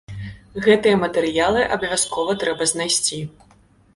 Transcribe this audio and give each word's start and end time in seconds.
Гэтыя 0.67 0.95
матэрыялы 1.03 1.61
абавязкова 1.77 2.31
трэба 2.45 2.69
знайсці. 2.75 3.23